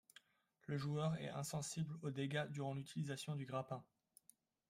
[0.65, 3.83] Le joueur est insensible aux dégâts durant l'utilisation du grappin.